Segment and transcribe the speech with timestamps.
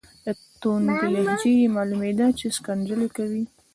[0.23, 0.31] له
[0.61, 3.43] توندې لهجې یې معلومیده چې ښکنځلې کوي.